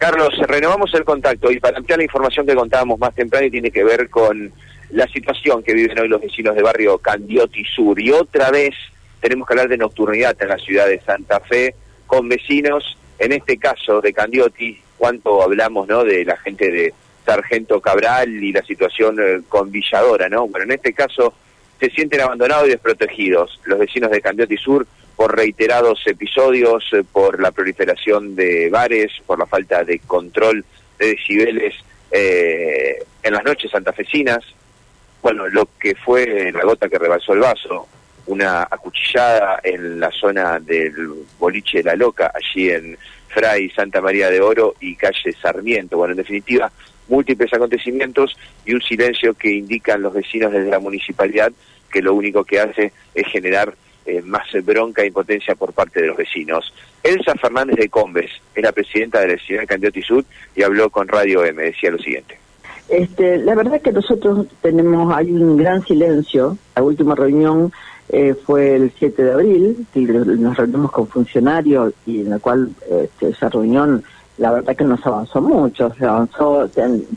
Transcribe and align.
Carlos, 0.00 0.30
renovamos 0.48 0.94
el 0.94 1.04
contacto 1.04 1.52
y 1.52 1.60
para 1.60 1.76
ampliar 1.76 1.98
la 1.98 2.04
información 2.04 2.46
que 2.46 2.54
contábamos 2.54 2.98
más 2.98 3.14
temprano 3.14 3.44
y 3.44 3.50
tiene 3.50 3.70
que 3.70 3.84
ver 3.84 4.08
con 4.08 4.50
la 4.92 5.06
situación 5.08 5.62
que 5.62 5.74
viven 5.74 5.98
hoy 5.98 6.08
los 6.08 6.22
vecinos 6.22 6.54
de 6.56 6.62
barrio 6.62 6.96
Candioti 6.96 7.62
Sur. 7.66 8.00
Y 8.00 8.10
otra 8.10 8.50
vez 8.50 8.74
tenemos 9.20 9.46
que 9.46 9.52
hablar 9.52 9.68
de 9.68 9.76
nocturnidad 9.76 10.34
en 10.40 10.48
la 10.48 10.56
ciudad 10.56 10.86
de 10.86 11.02
Santa 11.02 11.40
Fe 11.40 11.74
con 12.06 12.30
vecinos, 12.30 12.96
en 13.18 13.32
este 13.32 13.58
caso 13.58 14.00
de 14.00 14.14
Candioti, 14.14 14.80
cuánto 14.96 15.42
hablamos 15.42 15.86
¿no? 15.86 16.02
de 16.02 16.24
la 16.24 16.38
gente 16.38 16.70
de 16.70 16.94
Sargento 17.26 17.82
Cabral 17.82 18.42
y 18.42 18.52
la 18.52 18.62
situación 18.62 19.18
eh, 19.20 19.42
con 19.50 19.70
Villadora, 19.70 20.30
¿no? 20.30 20.48
Bueno, 20.48 20.64
en 20.64 20.72
este 20.72 20.94
caso 20.94 21.34
se 21.78 21.90
sienten 21.90 22.22
abandonados 22.22 22.68
y 22.68 22.70
desprotegidos 22.70 23.60
los 23.64 23.78
vecinos 23.78 24.10
de 24.10 24.22
Candioti 24.22 24.56
Sur 24.56 24.86
por 25.16 25.36
reiterados 25.36 26.00
episodios, 26.06 26.84
eh, 26.92 27.02
por 27.10 27.40
la 27.40 27.50
proliferación 27.50 28.34
de 28.34 28.68
bares, 28.70 29.12
por 29.26 29.38
la 29.38 29.46
falta 29.46 29.84
de 29.84 29.98
control 30.00 30.64
de 30.98 31.06
decibeles 31.08 31.74
eh, 32.10 33.04
en 33.22 33.32
las 33.32 33.44
noches 33.44 33.70
santafesinas. 33.70 34.44
Bueno, 35.22 35.48
lo 35.48 35.68
que 35.78 35.94
fue 35.94 36.50
la 36.52 36.64
gota 36.64 36.88
que 36.88 36.98
rebalsó 36.98 37.34
el 37.34 37.40
vaso, 37.40 37.86
una 38.26 38.62
acuchillada 38.62 39.60
en 39.62 40.00
la 40.00 40.10
zona 40.10 40.58
del 40.58 40.94
boliche 41.38 41.78
de 41.78 41.84
la 41.84 41.96
Loca, 41.96 42.32
allí 42.34 42.70
en 42.70 42.96
Fray 43.28 43.70
Santa 43.70 44.00
María 44.00 44.30
de 44.30 44.40
Oro 44.40 44.74
y 44.80 44.96
calle 44.96 45.32
Sarmiento. 45.40 45.96
Bueno, 45.96 46.12
en 46.12 46.18
definitiva, 46.18 46.70
múltiples 47.08 47.52
acontecimientos 47.52 48.36
y 48.64 48.72
un 48.72 48.80
silencio 48.80 49.34
que 49.34 49.50
indican 49.50 50.02
los 50.02 50.14
vecinos 50.14 50.52
desde 50.52 50.70
la 50.70 50.78
municipalidad 50.78 51.52
que 51.90 52.02
lo 52.02 52.14
único 52.14 52.44
que 52.44 52.60
hace 52.60 52.92
es 53.14 53.26
generar 53.26 53.74
eh, 54.06 54.22
más 54.22 54.46
bronca 54.64 55.02
e 55.02 55.06
impotencia 55.06 55.54
por 55.54 55.72
parte 55.72 56.00
de 56.00 56.08
los 56.08 56.16
vecinos. 56.16 56.72
Elsa 57.02 57.34
Fernández 57.34 57.76
de 57.76 57.88
Combes 57.88 58.30
es 58.54 58.62
la 58.62 58.72
presidenta 58.72 59.20
de 59.20 59.28
la 59.28 59.38
ciudad 59.38 59.62
de 59.62 59.66
Candioti 59.66 60.02
Sud 60.02 60.24
y 60.54 60.62
habló 60.62 60.90
con 60.90 61.08
Radio 61.08 61.44
M, 61.44 61.62
decía 61.62 61.90
lo 61.90 61.98
siguiente. 61.98 62.38
Este, 62.90 63.38
la 63.38 63.54
verdad 63.54 63.80
que 63.80 63.92
nosotros 63.92 64.46
tenemos, 64.60 65.14
hay 65.14 65.30
un 65.30 65.56
gran 65.56 65.82
silencio. 65.84 66.58
La 66.74 66.82
última 66.82 67.14
reunión 67.14 67.72
eh, 68.08 68.34
fue 68.34 68.74
el 68.74 68.92
7 68.98 69.22
de 69.22 69.32
abril, 69.32 69.86
nos 69.94 70.56
reunimos 70.56 70.90
con 70.90 71.06
funcionarios 71.06 71.94
y 72.04 72.22
en 72.22 72.30
la 72.30 72.40
cual 72.40 72.70
este, 72.90 73.28
esa 73.28 73.48
reunión, 73.48 74.02
la 74.38 74.50
verdad 74.50 74.74
que 74.74 74.84
nos 74.84 75.06
avanzó 75.06 75.40
mucho. 75.40 75.94
Se 75.94 76.04
avanzó 76.04 76.68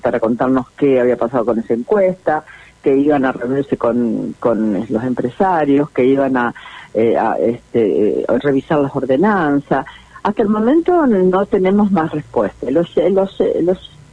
para 0.02 0.20
contarnos 0.20 0.70
qué 0.78 1.00
había 1.00 1.18
pasado 1.18 1.44
con 1.44 1.58
esa 1.58 1.74
encuesta, 1.74 2.46
que 2.84 2.96
iban 2.96 3.26
a 3.26 3.32
reunirse 3.32 3.76
con, 3.76 4.36
con 4.40 4.86
los 4.88 5.04
empresarios, 5.04 5.90
que 5.90 6.06
iban 6.06 6.38
a, 6.38 6.54
eh, 6.94 7.18
a 7.18 7.38
este, 7.38 8.26
revisar 8.28 8.80
las 8.80 8.96
ordenanzas. 8.96 9.86
Hasta 10.24 10.42
el 10.42 10.50
momento 10.50 11.06
no 11.06 11.46
tenemos 11.46 11.92
más 11.92 12.12
respuesta. 12.12 12.72
Los 12.72 12.90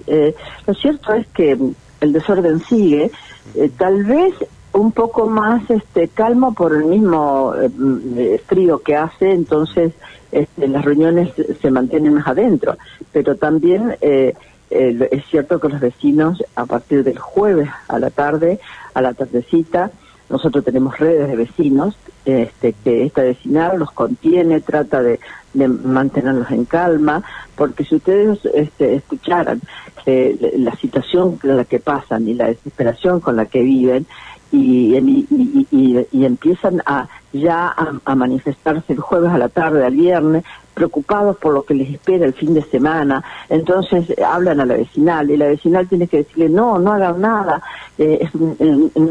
eh, 0.06 0.34
lo 0.66 0.74
cierto 0.74 1.14
es 1.14 1.26
que 1.28 1.56
el 2.00 2.12
desorden 2.12 2.60
sigue, 2.64 3.10
eh, 3.54 3.70
tal 3.76 4.04
vez 4.04 4.34
un 4.72 4.92
poco 4.92 5.28
más 5.28 5.68
este 5.70 6.08
calmo 6.08 6.52
por 6.52 6.74
el 6.74 6.84
mismo 6.84 7.54
eh, 7.54 8.40
frío 8.46 8.80
que 8.80 8.96
hace, 8.96 9.30
entonces 9.32 9.92
este, 10.32 10.68
las 10.68 10.84
reuniones 10.84 11.30
se 11.60 11.70
mantienen 11.70 12.14
más 12.14 12.26
adentro, 12.26 12.76
pero 13.12 13.36
también 13.36 13.96
es 14.00 15.24
cierto 15.28 15.60
que 15.60 15.68
los 15.68 15.80
vecinos 15.80 16.42
a 16.54 16.66
partir 16.66 17.02
del 17.02 17.18
jueves 17.18 17.68
a 17.88 17.98
la 17.98 18.10
tarde, 18.10 18.60
a 18.94 19.02
la 19.02 19.12
tardecita, 19.12 19.90
nosotros 20.30 20.64
tenemos 20.64 20.98
redes 20.98 21.28
de 21.28 21.36
vecinos, 21.36 21.96
este, 22.24 22.72
que 22.84 23.04
esta 23.04 23.22
vecinal 23.22 23.78
los 23.78 23.90
contiene, 23.90 24.60
trata 24.60 25.02
de, 25.02 25.18
mantenerlos 25.52 26.50
en 26.52 26.64
calma, 26.64 27.24
porque 27.56 27.84
si 27.84 27.96
ustedes 27.96 28.38
este, 28.54 28.94
escucharan 28.94 29.60
eh, 30.06 30.54
la 30.58 30.74
situación 30.76 31.40
en 31.42 31.56
la 31.56 31.64
que 31.64 31.80
pasan 31.80 32.28
y 32.28 32.34
la 32.34 32.46
desesperación 32.46 33.18
con 33.18 33.34
la 33.34 33.46
que 33.46 33.60
viven, 33.60 34.06
y, 34.52 36.24
empiezan 36.24 36.82
a 36.86 37.08
ya 37.32 37.72
a, 38.04 38.14
manifestarse 38.14 38.92
el 38.92 39.00
jueves 39.00 39.30
a 39.30 39.38
la 39.38 39.48
tarde, 39.48 39.84
al 39.84 39.94
viernes, 39.94 40.44
preocupados 40.74 41.36
por 41.36 41.54
lo 41.54 41.62
que 41.62 41.74
les 41.74 41.90
espera 41.90 42.26
el 42.26 42.34
fin 42.34 42.54
de 42.54 42.62
semana. 42.62 43.22
Entonces 43.48 44.06
hablan 44.20 44.60
a 44.60 44.66
la 44.66 44.74
vecinal 44.74 45.30
y 45.30 45.36
la 45.36 45.46
vecinal 45.46 45.88
tiene 45.88 46.08
que 46.08 46.18
decirle 46.18 46.48
no, 46.48 46.78
no 46.78 46.92
hagan 46.92 47.20
nada, 47.20 47.62
eh, 48.00 48.30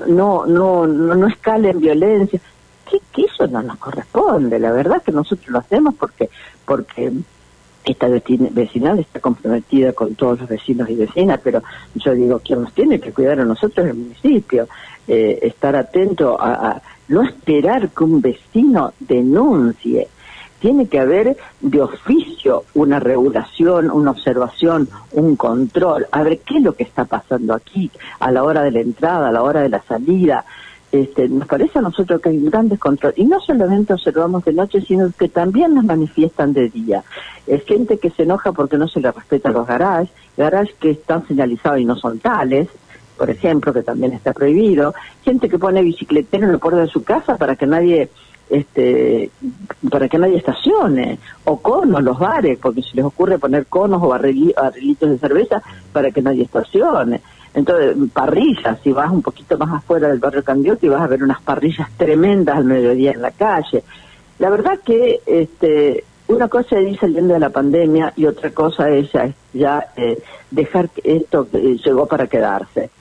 no, 0.07 0.45
no, 0.45 0.87
no, 0.87 1.15
no 1.15 1.27
escalen 1.27 1.79
violencia. 1.79 2.39
Que, 2.89 2.99
que 3.13 3.21
eso 3.25 3.45
no 3.45 3.61
nos 3.61 3.77
corresponde, 3.77 4.57
la 4.57 4.71
verdad 4.71 5.03
que 5.03 5.11
nosotros 5.11 5.47
lo 5.49 5.59
hacemos 5.59 5.93
porque 5.93 6.27
porque 6.65 7.11
esta 7.85 8.07
vecinal 8.07 8.99
está 8.99 9.19
comprometida 9.19 9.93
con 9.93 10.15
todos 10.15 10.41
los 10.41 10.49
vecinos 10.49 10.89
y 10.89 10.95
vecinas, 10.95 11.39
pero 11.43 11.63
yo 11.95 12.13
digo, 12.13 12.39
quien 12.39 12.61
nos 12.61 12.73
tiene 12.73 12.99
que 12.99 13.11
cuidar 13.11 13.39
a 13.39 13.45
nosotros 13.45 13.87
el 13.87 13.95
municipio, 13.95 14.67
eh, 15.07 15.39
estar 15.41 15.75
atento 15.75 16.37
a, 16.39 16.81
no 17.07 17.23
esperar 17.23 17.89
que 17.89 18.03
un 18.03 18.21
vecino 18.21 18.93
denuncie. 18.99 20.07
Tiene 20.59 20.87
que 20.87 20.99
haber 20.99 21.37
de 21.61 21.81
oficio 21.81 22.65
una 22.73 22.99
regulación, 22.99 23.89
una 23.89 24.11
observación, 24.11 24.89
un 25.13 25.35
control, 25.35 26.07
a 26.11 26.23
ver 26.23 26.39
qué 26.39 26.57
es 26.57 26.63
lo 26.63 26.73
que 26.73 26.83
está 26.83 27.05
pasando 27.05 27.53
aquí 27.53 27.89
a 28.19 28.31
la 28.31 28.43
hora 28.43 28.63
de 28.63 28.71
la 28.71 28.81
entrada, 28.81 29.29
a 29.29 29.31
la 29.31 29.43
hora 29.43 29.61
de 29.61 29.69
la 29.69 29.81
salida, 29.83 30.45
este, 30.91 31.29
nos 31.29 31.47
parece 31.47 31.77
a 31.77 31.83
nosotros 31.83 32.19
que 32.19 32.29
hay 32.29 32.37
un 32.37 32.49
gran 32.49 32.67
descontrol. 32.67 33.13
Y 33.15 33.25
no 33.25 33.39
solamente 33.39 33.93
observamos 33.93 34.43
de 34.45 34.53
noche, 34.53 34.81
sino 34.81 35.11
que 35.17 35.29
también 35.29 35.75
nos 35.75 35.83
manifiestan 35.83 36.53
de 36.53 36.69
día. 36.69 37.03
Es 37.45 37.63
gente 37.65 37.97
que 37.97 38.09
se 38.09 38.23
enoja 38.23 38.51
porque 38.51 38.77
no 38.77 38.87
se 38.87 38.99
le 38.99 39.11
respetan 39.11 39.53
los 39.53 39.67
garages, 39.67 40.09
garages 40.35 40.75
que 40.79 40.91
están 40.91 41.27
señalizados 41.27 41.79
y 41.79 41.85
no 41.85 41.95
son 41.95 42.19
tales, 42.19 42.69
por 43.17 43.29
ejemplo, 43.29 43.73
que 43.73 43.83
también 43.83 44.13
está 44.13 44.33
prohibido. 44.33 44.95
Gente 45.23 45.49
que 45.49 45.59
pone 45.59 45.83
bicicletero 45.83 46.45
en 46.45 46.53
la 46.53 46.57
puerta 46.57 46.81
de 46.81 46.87
su 46.87 47.03
casa 47.03 47.37
para 47.37 47.55
que 47.55 47.67
nadie 47.67 48.09
este 48.49 49.29
para 49.89 50.09
que 50.09 50.17
nadie 50.17 50.37
estacione 50.37 51.19
o 51.45 51.57
conos 51.57 52.01
los 52.03 52.17
bares 52.17 52.57
porque 52.59 52.81
se 52.81 52.95
les 52.95 53.05
ocurre 53.05 53.37
poner 53.37 53.67
conos 53.67 54.01
o 54.01 54.07
barrilitos 54.07 55.09
de 55.09 55.17
cerveza 55.19 55.61
para 55.93 56.11
que 56.11 56.21
nadie 56.21 56.43
estacione 56.43 57.21
entonces, 57.53 57.95
parrillas, 58.13 58.79
si 58.83 58.91
vas 58.91 59.11
un 59.11 59.21
poquito 59.21 59.57
más 59.57 59.73
afuera 59.73 60.07
del 60.07 60.19
barrio 60.19 60.43
Candiotti 60.43 60.87
vas 60.87 61.01
a 61.01 61.07
ver 61.07 61.23
unas 61.23 61.41
parrillas 61.41 61.89
tremendas 61.97 62.57
al 62.57 62.65
mediodía 62.65 63.11
en 63.11 63.21
la 63.21 63.31
calle. 63.31 63.83
La 64.37 64.49
verdad 64.49 64.79
que 64.85 65.21
este, 65.25 66.03
una 66.27 66.47
cosa 66.47 66.79
es 66.79 66.91
ir 66.91 66.99
saliendo 66.99 67.33
de 67.33 67.39
la 67.39 67.49
pandemia 67.49 68.13
y 68.15 68.25
otra 68.25 68.51
cosa 68.51 68.89
es 68.89 69.11
ya, 69.53 69.87
eh, 69.97 70.21
dejar 70.51 70.89
que 70.89 71.17
esto 71.17 71.47
llegó 71.51 72.05
para 72.05 72.27
quedarse. 72.27 72.91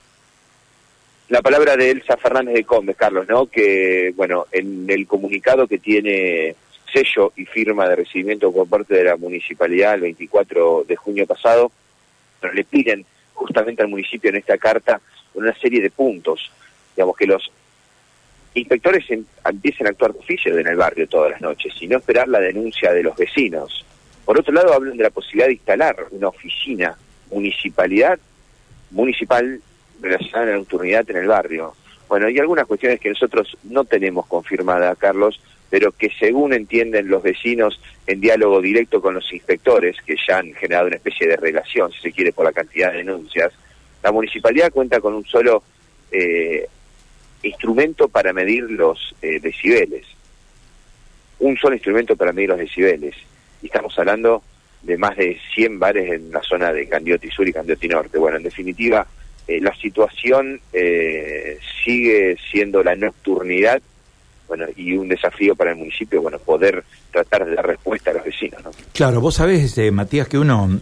La 1.29 1.43
palabra 1.43 1.77
de 1.77 1.91
Elsa 1.91 2.17
Fernández 2.17 2.55
de 2.55 2.65
Combes, 2.65 2.97
Carlos, 2.97 3.29
¿no? 3.29 3.47
Que, 3.47 4.15
bueno, 4.17 4.47
en 4.51 4.87
el 4.89 5.07
comunicado 5.07 5.67
que 5.67 5.79
tiene 5.79 6.57
sello 6.91 7.35
y 7.37 7.45
firma 7.45 7.87
de 7.87 7.97
recibimiento 7.97 8.51
por 8.51 8.67
parte 8.67 8.95
de 8.95 9.05
la 9.05 9.17
municipalidad 9.17 9.97
el 9.97 10.01
24 10.01 10.85
de 10.89 10.97
junio 10.97 11.27
pasado, 11.27 11.71
le 12.55 12.65
piden 12.65 13.05
justamente 13.35 13.83
al 13.83 13.89
municipio 13.89 14.31
en 14.31 14.37
esta 14.37 14.57
carta 14.57 15.03
una 15.35 15.55
serie 15.55 15.83
de 15.83 15.91
puntos, 15.91 16.51
digamos 16.97 17.15
que 17.15 17.27
los 17.27 17.53
inspectores 18.55 19.05
empiecen 19.45 19.87
a 19.87 19.91
actuar 19.91 20.15
de 20.15 20.21
oficio 20.21 20.59
en 20.59 20.67
el 20.67 20.77
barrio 20.77 21.07
todas 21.09 21.33
las 21.33 21.43
noches 21.43 21.75
y 21.79 21.87
no 21.89 21.99
esperar 21.99 22.27
la 22.29 22.41
denuncia 22.41 22.91
de 22.93 23.03
los 23.03 23.15
vecinos. 23.17 23.85
Por 24.25 24.41
otro 24.41 24.55
lado, 24.55 24.73
hablan 24.73 24.97
de 24.97 25.05
la 25.05 25.11
posibilidad 25.11 25.49
de 25.49 25.55
instalar 25.55 26.07
una 26.11 26.29
oficina 26.29 26.97
municipalidad 27.31 28.19
municipal 28.91 29.61
relacionada 30.01 30.47
a 30.47 30.51
la 30.51 30.57
nocturnidad 30.57 31.09
en 31.11 31.17
el 31.17 31.27
barrio. 31.27 31.75
Bueno, 32.09 32.27
hay 32.27 32.39
algunas 32.39 32.67
cuestiones 32.67 33.01
que 33.01 33.11
nosotros 33.11 33.57
no 33.65 33.85
tenemos 33.85 34.27
confirmada, 34.27 34.95
Carlos, 34.97 35.41
pero 35.71 35.93
que 35.93 36.11
según 36.19 36.55
entienden 36.55 37.09
los 37.09 37.23
vecinos 37.23 37.81
en 38.07 38.21
diálogo 38.21 38.63
directo 38.63 39.03
con 39.03 39.15
los 39.15 39.31
inspectores, 39.33 39.97
que 40.07 40.17
ya 40.27 40.39
han 40.39 40.55
generado 40.55 40.87
una 40.87 40.97
especie 40.97 41.29
de 41.29 41.37
relación, 41.37 41.93
si 41.93 42.01
se 42.01 42.13
quiere, 42.13 42.33
por 42.33 42.47
la 42.47 42.53
cantidad 42.53 42.93
de 42.93 42.99
denuncias, 42.99 43.53
la 44.03 44.13
municipalidad 44.13 44.73
cuenta 44.73 45.01
con 45.01 45.15
un 45.15 45.25
solo 45.25 45.63
eh, 46.11 46.67
instrumento 47.43 48.09
para 48.09 48.33
medir 48.33 48.71
los 48.71 49.15
eh, 49.21 49.41
decibeles. 49.41 50.07
Un 51.41 51.57
solo 51.57 51.75
instrumento 51.75 52.17
para 52.17 52.33
medir 52.33 52.49
los 52.49 52.59
decibeles. 52.59 53.15
Y 53.61 53.67
estamos 53.67 53.97
hablando 53.99 54.43
de 54.83 54.97
más 54.97 55.17
de 55.17 55.39
100 55.55 55.79
bares 55.79 56.11
en 56.13 56.31
la 56.31 56.43
zona 56.43 56.73
de 56.73 56.89
Candioti 56.89 57.29
Sur 57.31 57.47
y 57.49 57.53
Candioti 57.53 57.89
Norte. 57.89 58.19
Bueno, 58.19 58.39
en 58.39 58.45
definitiva, 58.45 59.07
eh, 59.49 59.61
la 59.61 59.75
situación 59.75 60.61
sigue 61.85 62.37
siendo 62.51 62.83
la 62.83 62.95
nocturnidad 62.95 63.81
bueno, 64.49 64.65
y 64.77 64.97
un 64.97 65.09
desafío 65.09 65.55
para 65.55 65.73
el 65.73 65.77
municipio, 65.77 66.23
bueno, 66.23 66.39
poder 66.39 66.83
tratar 67.13 67.45
de 67.45 67.55
dar 67.55 67.67
respuesta 67.67 68.11
a 68.11 68.15
los 68.15 68.25
vecinos, 68.25 68.65
¿no? 68.65 68.71
Claro, 68.95 69.21
vos 69.21 69.35
sabés, 69.35 69.63
este, 69.63 69.91
Matías, 69.91 70.27
que 70.27 70.39
uno, 70.39 70.81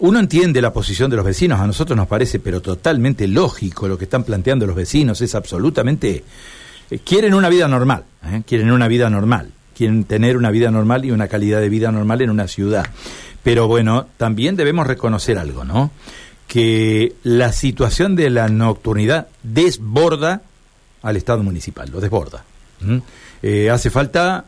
uno 0.00 0.18
entiende 0.20 0.60
la 0.60 0.72
posición 0.72 1.10
de 1.10 1.16
los 1.16 1.24
vecinos, 1.24 1.58
a 1.60 1.66
nosotros 1.66 1.96
nos 1.96 2.06
parece, 2.06 2.38
pero 2.38 2.60
totalmente 2.60 3.26
lógico 3.26 3.88
lo 3.88 3.96
que 3.96 4.04
están 4.04 4.24
planteando 4.24 4.66
los 4.66 4.76
vecinos, 4.76 5.20
es 5.22 5.34
absolutamente, 5.34 6.22
eh, 6.90 6.98
quieren 7.02 7.32
una 7.32 7.48
vida 7.48 7.66
normal, 7.68 8.04
¿eh? 8.26 8.42
quieren 8.46 8.70
una 8.70 8.86
vida 8.86 9.08
normal, 9.08 9.50
quieren 9.74 10.04
tener 10.04 10.36
una 10.36 10.50
vida 10.50 10.70
normal 10.70 11.06
y 11.06 11.10
una 11.10 11.26
calidad 11.26 11.60
de 11.60 11.70
vida 11.70 11.90
normal 11.90 12.20
en 12.20 12.30
una 12.30 12.48
ciudad. 12.48 12.84
Pero 13.42 13.66
bueno, 13.66 14.06
también 14.18 14.56
debemos 14.56 14.86
reconocer 14.86 15.38
algo, 15.38 15.64
¿no? 15.64 15.90
Que 16.50 17.12
la 17.22 17.52
situación 17.52 18.16
de 18.16 18.28
la 18.28 18.48
nocturnidad 18.48 19.28
desborda 19.44 20.42
al 21.00 21.16
Estado 21.16 21.44
municipal, 21.44 21.88
lo 21.90 22.00
desborda. 22.00 22.42
Eh, 23.40 23.70
hace 23.70 23.88
falta 23.88 24.46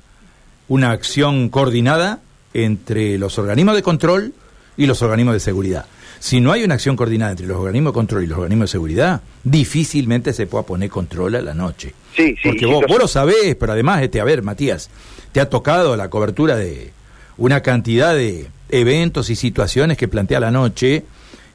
una 0.66 0.90
acción 0.90 1.48
coordinada 1.48 2.18
entre 2.54 3.18
los 3.18 3.38
organismos 3.38 3.76
de 3.76 3.82
control 3.82 4.34
y 4.76 4.86
los 4.86 5.00
organismos 5.00 5.34
de 5.34 5.40
seguridad. 5.40 5.86
Si 6.18 6.40
no 6.40 6.50
hay 6.50 6.64
una 6.64 6.74
acción 6.74 6.96
coordinada 6.96 7.30
entre 7.30 7.46
los 7.46 7.58
organismos 7.58 7.92
de 7.92 7.94
control 7.94 8.24
y 8.24 8.26
los 8.26 8.38
organismos 8.38 8.70
de 8.70 8.72
seguridad, 8.72 9.22
difícilmente 9.44 10.32
se 10.32 10.48
pueda 10.48 10.64
poner 10.64 10.90
control 10.90 11.36
a 11.36 11.40
la 11.42 11.54
noche. 11.54 11.94
Sí, 12.16 12.34
sí. 12.34 12.48
Porque 12.48 12.66
vos, 12.66 12.84
vos, 12.88 12.98
lo 12.98 13.06
sabés, 13.06 13.54
pero 13.54 13.72
además, 13.72 14.02
este, 14.02 14.20
a 14.20 14.24
ver, 14.24 14.42
Matías, 14.42 14.90
te 15.30 15.40
ha 15.40 15.48
tocado 15.48 15.96
la 15.96 16.10
cobertura 16.10 16.56
de 16.56 16.92
una 17.38 17.60
cantidad 17.60 18.12
de 18.12 18.48
eventos 18.70 19.30
y 19.30 19.36
situaciones 19.36 19.96
que 19.96 20.08
plantea 20.08 20.40
la 20.40 20.50
noche 20.50 21.04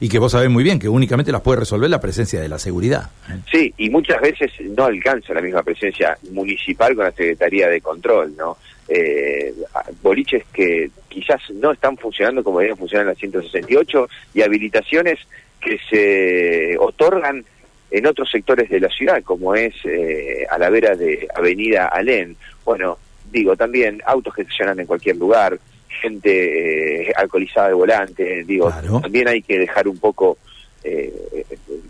y 0.00 0.08
que 0.08 0.18
vos 0.18 0.32
sabés 0.32 0.50
muy 0.50 0.62
bien 0.62 0.78
que 0.78 0.88
únicamente 0.88 1.32
las 1.32 1.40
puede 1.40 1.60
resolver 1.60 1.90
la 1.90 2.00
presencia 2.00 2.40
de 2.40 2.48
la 2.48 2.58
seguridad. 2.58 3.10
¿eh? 3.28 3.40
Sí, 3.50 3.74
y 3.76 3.90
muchas 3.90 4.20
veces 4.20 4.52
no 4.76 4.84
alcanza 4.84 5.34
la 5.34 5.40
misma 5.40 5.62
presencia 5.62 6.16
municipal 6.30 6.94
con 6.94 7.04
la 7.04 7.10
Secretaría 7.10 7.68
de 7.68 7.80
Control, 7.80 8.34
¿no? 8.36 8.58
Eh, 8.88 9.52
boliches 10.02 10.44
que 10.52 10.90
quizás 11.08 11.42
no 11.54 11.72
están 11.72 11.96
funcionando 11.98 12.42
como 12.42 12.58
deberían 12.58 12.78
funcionar 12.78 13.06
en 13.06 13.12
la 13.12 13.14
168 13.16 14.08
y 14.34 14.42
habilitaciones 14.42 15.18
que 15.60 15.78
se 15.90 16.78
otorgan 16.78 17.44
en 17.90 18.06
otros 18.06 18.30
sectores 18.30 18.68
de 18.70 18.80
la 18.80 18.88
ciudad, 18.88 19.22
como 19.22 19.54
es 19.54 19.74
eh, 19.84 20.46
a 20.50 20.58
la 20.58 20.70
vera 20.70 20.94
de 20.94 21.26
Avenida 21.34 21.88
Alén. 21.88 22.36
Bueno, 22.64 22.98
digo, 23.30 23.56
también 23.56 24.02
autos 24.06 24.34
que 24.34 24.42
estacionan 24.42 24.80
en 24.80 24.86
cualquier 24.86 25.16
lugar, 25.16 25.58
gente 25.88 27.08
eh, 27.08 27.12
alcoholizada 27.16 27.68
de 27.68 27.74
volante, 27.74 28.44
digo, 28.44 28.72
también 29.00 29.28
hay 29.28 29.42
que 29.42 29.58
dejar 29.58 29.88
un 29.88 29.98
poco, 29.98 30.38
eh, 30.84 31.44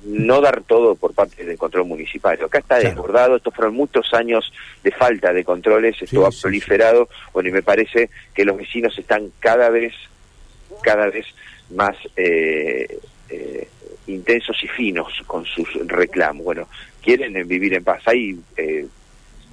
no 0.04 0.40
dar 0.40 0.62
todo 0.62 0.94
por 0.94 1.14
parte 1.14 1.44
del 1.44 1.58
control 1.58 1.86
municipal. 1.86 2.38
Acá 2.42 2.58
está 2.58 2.78
desbordado, 2.78 3.36
estos 3.36 3.54
fueron 3.54 3.74
muchos 3.74 4.12
años 4.14 4.52
de 4.82 4.90
falta 4.90 5.32
de 5.32 5.44
controles, 5.44 6.00
esto 6.00 6.26
ha 6.26 6.30
proliferado, 6.30 7.08
bueno, 7.32 7.48
y 7.48 7.52
me 7.52 7.62
parece 7.62 8.10
que 8.34 8.44
los 8.44 8.56
vecinos 8.56 8.98
están 8.98 9.30
cada 9.38 9.68
vez, 9.70 9.94
cada 10.82 11.08
vez 11.08 11.26
más 11.70 11.96
eh, 12.16 12.98
intensos 14.06 14.56
y 14.62 14.68
finos 14.68 15.12
con 15.26 15.44
sus 15.44 15.68
reclamos. 15.86 16.44
Bueno, 16.44 16.68
quieren 17.02 17.46
vivir 17.46 17.74
en 17.74 17.84
paz. 17.84 18.02
Hay 18.06 18.38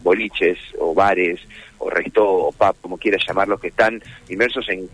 boliches 0.05 0.57
o 0.79 0.93
bares 0.93 1.41
o 1.79 1.89
resto 1.89 2.23
o 2.23 2.51
pub, 2.53 2.75
como 2.81 2.97
quieras 2.97 3.21
llamarlos, 3.27 3.59
que 3.59 3.67
están 3.67 4.01
inmersos 4.29 4.69
en 4.69 4.87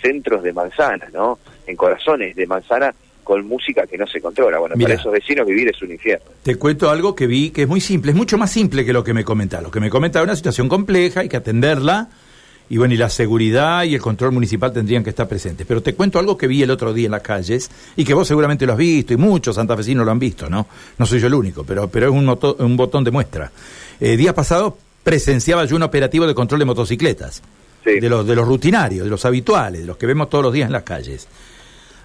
centros 0.00 0.42
de 0.42 0.52
manzana, 0.52 1.08
¿no? 1.12 1.38
En 1.66 1.76
corazones 1.76 2.34
de 2.34 2.46
manzana 2.46 2.94
con 3.22 3.46
música 3.46 3.86
que 3.86 3.98
no 3.98 4.06
se 4.06 4.20
controla. 4.20 4.58
Bueno, 4.58 4.74
para 4.80 4.94
esos 4.94 5.12
vecinos 5.12 5.46
vivir 5.46 5.68
es 5.68 5.80
un 5.82 5.92
infierno. 5.92 6.26
Te 6.42 6.56
cuento 6.56 6.90
algo 6.90 7.14
que 7.14 7.26
vi 7.26 7.50
que 7.50 7.62
es 7.62 7.68
muy 7.68 7.80
simple, 7.80 8.12
es 8.12 8.16
mucho 8.16 8.38
más 8.38 8.50
simple 8.50 8.84
que 8.84 8.92
lo 8.92 9.04
que 9.04 9.14
me 9.14 9.24
comenta. 9.24 9.60
Lo 9.60 9.70
que 9.70 9.80
me 9.80 9.90
comenta 9.90 10.20
es 10.20 10.24
una 10.24 10.36
situación 10.36 10.68
compleja, 10.68 11.20
hay 11.20 11.28
que 11.28 11.36
atenderla, 11.36 12.08
y 12.68 12.78
bueno, 12.78 12.94
y 12.94 12.96
la 12.96 13.10
seguridad 13.10 13.84
y 13.84 13.94
el 13.94 14.00
control 14.00 14.32
municipal 14.32 14.72
tendrían 14.72 15.04
que 15.04 15.10
estar 15.10 15.28
presentes. 15.28 15.66
Pero 15.66 15.82
te 15.82 15.94
cuento 15.94 16.18
algo 16.18 16.36
que 16.36 16.46
vi 16.46 16.62
el 16.62 16.70
otro 16.70 16.92
día 16.94 17.06
en 17.06 17.12
las 17.12 17.22
calles, 17.22 17.70
y 17.96 18.04
que 18.04 18.14
vos 18.14 18.26
seguramente 18.26 18.66
lo 18.66 18.72
has 18.72 18.78
visto, 18.78 19.12
y 19.12 19.16
muchos 19.16 19.56
santafesinos 19.56 20.04
lo 20.04 20.12
han 20.12 20.18
visto, 20.18 20.48
¿no? 20.48 20.66
No 20.98 21.06
soy 21.06 21.20
yo 21.20 21.26
el 21.26 21.34
único, 21.34 21.64
pero, 21.64 21.88
pero 21.88 22.08
es 22.08 22.12
un, 22.12 22.28
un 22.58 22.76
botón 22.76 23.04
de 23.04 23.10
muestra. 23.10 23.50
Eh, 24.00 24.16
días 24.16 24.34
pasados 24.34 24.74
presenciaba 25.02 25.64
yo 25.64 25.76
un 25.76 25.82
operativo 25.82 26.26
de 26.26 26.34
control 26.34 26.60
de 26.60 26.64
motocicletas, 26.64 27.42
de, 27.84 28.08
los, 28.08 28.26
de 28.26 28.36
los 28.36 28.46
rutinarios, 28.46 29.04
de 29.04 29.10
los 29.10 29.24
habituales, 29.24 29.80
de 29.80 29.86
los 29.86 29.96
que 29.96 30.06
vemos 30.06 30.30
todos 30.30 30.44
los 30.44 30.52
días 30.52 30.66
en 30.66 30.72
las 30.72 30.84
calles. 30.84 31.26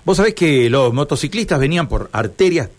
Vos 0.03 0.17
sabés 0.17 0.33
que 0.33 0.69
los 0.69 0.93
motociclistas 0.93 1.59
venían 1.59 1.87
por 1.87 2.09
arterias 2.11 2.69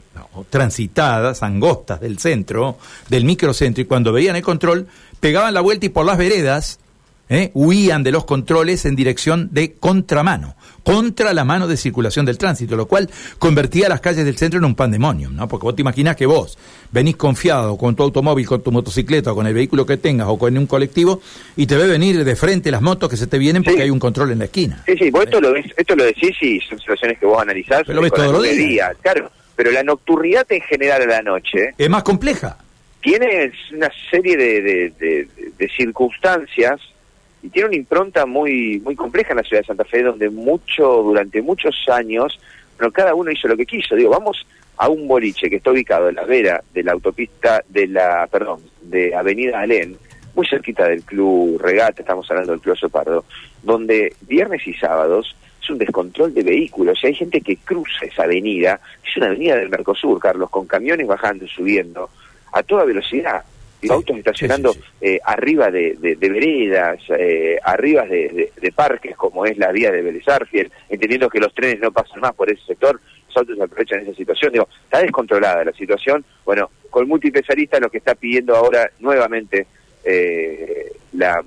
transitadas, 0.50 1.42
angostas 1.42 2.00
del 2.00 2.18
centro, 2.18 2.78
del 3.08 3.24
microcentro, 3.24 3.82
y 3.82 3.86
cuando 3.86 4.12
veían 4.12 4.36
el 4.36 4.42
control, 4.42 4.86
pegaban 5.20 5.54
la 5.54 5.60
vuelta 5.60 5.86
y 5.86 5.90
por 5.90 6.06
las 6.06 6.18
veredas 6.18 6.80
¿eh? 7.28 7.50
huían 7.54 8.02
de 8.02 8.12
los 8.12 8.24
controles 8.24 8.84
en 8.84 8.96
dirección 8.96 9.48
de 9.52 9.74
contramano, 9.74 10.56
contra 10.82 11.34
la 11.34 11.44
mano 11.44 11.66
de 11.66 11.76
circulación 11.76 12.24
del 12.26 12.38
tránsito, 12.38 12.76
lo 12.76 12.86
cual 12.86 13.10
convertía 13.38 13.88
las 13.88 14.00
calles 14.00 14.24
del 14.24 14.36
centro 14.36 14.58
en 14.58 14.64
un 14.64 14.74
pandemonium, 14.74 15.34
¿no? 15.34 15.48
Porque 15.48 15.64
vos 15.64 15.76
te 15.76 15.82
imaginás 15.82 16.16
que 16.16 16.26
vos 16.26 16.58
venís 16.90 17.16
confiado 17.16 17.76
con 17.76 17.94
tu 17.94 18.02
automóvil, 18.02 18.46
con 18.46 18.62
tu 18.62 18.72
motocicleta, 18.72 19.32
o 19.32 19.34
con 19.34 19.46
el 19.46 19.54
vehículo 19.54 19.84
que 19.84 19.96
tengas, 19.96 20.28
o 20.28 20.38
con 20.38 20.56
un 20.56 20.66
colectivo, 20.66 21.20
y 21.56 21.66
te 21.66 21.76
ve 21.76 21.86
venir 21.86 22.24
de 22.24 22.36
frente 22.36 22.70
las 22.70 22.80
motos 22.80 23.10
que 23.10 23.16
se 23.16 23.26
te 23.26 23.38
vienen 23.38 23.62
porque 23.62 23.82
hay 23.82 23.90
un 23.90 23.98
control 23.98 24.32
en 24.32 24.38
la 24.38 24.44
esquina. 24.46 24.82
Sí, 24.86 24.94
sí, 24.98 25.10
vos 25.10 25.24
esto, 25.24 25.40
lo, 25.40 25.52
ves, 25.52 25.66
esto 25.76 25.94
lo 25.94 26.04
decís 26.04 26.36
y 26.40 26.60
son 26.60 26.78
situaciones 26.78 27.18
que 27.18 27.26
vos 27.26 27.40
analizás. 27.40 27.82
Pero 27.86 27.96
lo 27.96 28.02
ves 28.02 28.12
todos 28.12 28.32
los 28.32 28.42
días. 28.42 28.96
Claro, 29.02 29.30
pero 29.54 29.70
la 29.70 29.82
nocturnidad 29.82 30.46
en 30.50 30.60
general 30.62 31.02
a 31.02 31.06
la 31.06 31.22
noche... 31.22 31.74
Es 31.76 31.90
más 31.90 32.02
compleja. 32.02 32.56
Tiene 33.00 33.52
una 33.74 33.90
serie 34.10 34.36
de, 34.36 34.92
de 35.58 35.68
circunstancias 35.76 36.80
y 37.42 37.48
tiene 37.48 37.68
una 37.68 37.76
impronta 37.76 38.26
muy 38.26 38.80
muy 38.80 38.96
compleja 38.96 39.30
en 39.30 39.38
la 39.38 39.42
ciudad 39.42 39.62
de 39.62 39.66
Santa 39.66 39.84
Fe 39.84 40.02
donde 40.02 40.28
mucho 40.30 41.02
durante 41.02 41.42
muchos 41.42 41.76
años 41.88 42.38
bueno, 42.76 42.92
cada 42.92 43.14
uno 43.14 43.30
hizo 43.30 43.48
lo 43.48 43.56
que 43.56 43.66
quiso. 43.66 43.96
Digo 43.96 44.10
vamos 44.10 44.46
a 44.76 44.88
un 44.88 45.08
boliche 45.08 45.50
que 45.50 45.56
está 45.56 45.70
ubicado 45.70 46.08
en 46.08 46.16
la 46.16 46.24
vera 46.24 46.62
de 46.72 46.82
la 46.82 46.92
autopista 46.92 47.62
de 47.68 47.88
la 47.88 48.26
perdón 48.30 48.60
de 48.82 49.14
Avenida 49.14 49.60
Alén 49.60 49.96
muy 50.34 50.46
cerquita 50.46 50.86
del 50.86 51.02
club 51.02 51.60
Regate 51.60 52.02
estamos 52.02 52.30
hablando 52.30 52.52
del 52.52 52.60
club 52.60 52.76
Sopardo 52.76 53.24
donde 53.62 54.14
viernes 54.22 54.66
y 54.66 54.74
sábados 54.74 55.36
es 55.62 55.70
un 55.70 55.78
descontrol 55.78 56.32
de 56.32 56.42
vehículos 56.42 56.98
y 57.02 57.08
hay 57.08 57.14
gente 57.14 57.40
que 57.40 57.56
cruza 57.56 58.06
esa 58.06 58.22
avenida. 58.22 58.80
Es 59.06 59.16
una 59.16 59.26
avenida 59.26 59.56
del 59.56 59.68
Mercosur 59.68 60.18
Carlos 60.18 60.50
con 60.50 60.66
camiones 60.66 61.06
bajando 61.06 61.44
y 61.44 61.48
subiendo 61.48 62.10
a 62.52 62.62
toda 62.62 62.84
velocidad 62.84 63.44
autos 63.88 64.16
estacionando 64.16 64.74
eh, 65.00 65.20
arriba 65.24 65.70
de, 65.70 66.16
veredas, 66.20 67.00
eh, 67.10 67.58
arriba 67.62 68.06
de, 68.06 68.72
parques, 68.74 69.16
como 69.16 69.46
es 69.46 69.56
la 69.58 69.72
vía 69.72 69.90
de 69.92 70.02
Vélez 70.02 70.24
entendiendo 70.88 71.28
que 71.28 71.38
los 71.38 71.54
trenes 71.54 71.80
no 71.80 71.92
pasan 71.92 72.20
más 72.20 72.34
por 72.34 72.50
ese 72.50 72.64
sector, 72.64 73.00
los 73.26 73.36
autos 73.36 73.60
aprovechan 73.60 74.00
esa 74.00 74.14
situación. 74.14 74.52
Digo, 74.52 74.68
está 74.84 75.00
descontrolada 75.00 75.64
la 75.64 75.72
situación. 75.72 76.24
Bueno, 76.44 76.70
con 76.90 77.08
multipesarista 77.08 77.78
lo 77.78 77.90
que 77.90 77.98
está 77.98 78.14
pidiendo 78.14 78.56
ahora 78.56 78.90
nuevamente 78.98 79.66
eh, 80.04 80.92
la, 81.12 81.42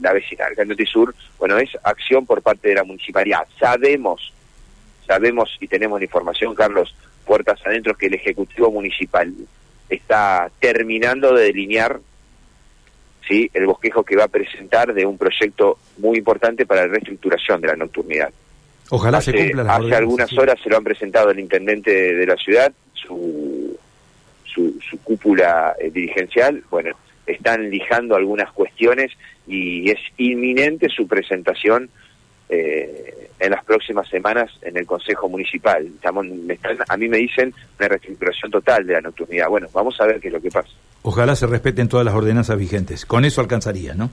la 0.00 0.12
vecina 0.12 0.46
del 0.54 0.86
Sur, 0.86 1.14
bueno, 1.38 1.58
es 1.58 1.70
acción 1.82 2.26
por 2.26 2.42
parte 2.42 2.68
de 2.68 2.74
la 2.74 2.84
municipalidad. 2.84 3.46
Sabemos, 3.58 4.32
sabemos 5.06 5.56
y 5.60 5.68
tenemos 5.68 6.00
la 6.00 6.04
información, 6.04 6.54
Carlos, 6.54 6.94
puertas 7.24 7.60
adentro, 7.64 7.94
que 7.94 8.06
el 8.06 8.14
Ejecutivo 8.14 8.70
Municipal 8.70 9.32
está 9.88 10.50
terminando 10.60 11.34
de 11.34 11.44
delinear 11.44 12.00
¿sí? 13.26 13.50
el 13.52 13.66
bosquejo 13.66 14.04
que 14.04 14.16
va 14.16 14.24
a 14.24 14.28
presentar 14.28 14.92
de 14.92 15.06
un 15.06 15.18
proyecto 15.18 15.78
muy 15.98 16.18
importante 16.18 16.66
para 16.66 16.82
la 16.82 16.88
reestructuración 16.88 17.60
de 17.60 17.68
la 17.68 17.76
nocturnidad. 17.76 18.30
Ojalá 18.90 19.20
se 19.20 19.32
cumpla 19.32 19.64
la 19.64 19.76
Hace 19.76 19.94
algunas 19.94 20.32
horas 20.38 20.56
se 20.62 20.70
lo 20.70 20.76
han 20.76 20.84
presentado 20.84 21.30
el 21.30 21.40
intendente 21.40 22.14
de 22.14 22.26
la 22.26 22.36
ciudad, 22.36 22.72
su, 22.94 23.76
su, 24.44 24.98
cúpula 25.02 25.74
eh, 25.78 25.90
dirigencial. 25.90 26.62
Bueno, 26.70 26.96
están 27.26 27.68
lijando 27.68 28.14
algunas 28.14 28.50
cuestiones 28.52 29.12
y 29.46 29.90
es 29.90 29.98
inminente 30.16 30.88
su 30.88 31.06
presentación 31.06 31.90
eh, 32.48 33.30
en 33.38 33.50
las 33.50 33.64
próximas 33.64 34.08
semanas 34.08 34.50
en 34.62 34.76
el 34.76 34.86
Consejo 34.86 35.28
Municipal. 35.28 35.86
Estamos, 35.86 36.26
a 36.88 36.96
mí 36.96 37.08
me 37.08 37.18
dicen 37.18 37.52
una 37.78 37.88
reestructuración 37.88 38.50
total 38.50 38.86
de 38.86 38.94
la 38.94 39.00
nocturnidad. 39.00 39.48
Bueno, 39.48 39.68
vamos 39.72 40.00
a 40.00 40.06
ver 40.06 40.20
qué 40.20 40.28
es 40.28 40.34
lo 40.34 40.40
que 40.40 40.50
pasa. 40.50 40.70
Ojalá 41.02 41.36
se 41.36 41.46
respeten 41.46 41.88
todas 41.88 42.04
las 42.04 42.14
ordenanzas 42.14 42.58
vigentes. 42.58 43.06
Con 43.06 43.24
eso 43.24 43.40
alcanzaría, 43.40 43.94
¿no? 43.94 44.10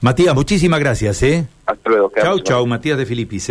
Matías, 0.00 0.34
muchísimas 0.34 0.80
gracias, 0.80 1.22
¿eh? 1.22 1.46
Hasta 1.66 1.90
luego. 1.90 2.10
Chau, 2.16 2.40
chau, 2.40 2.66
Matías 2.66 2.96
de 2.96 3.04
Filipis, 3.04 3.50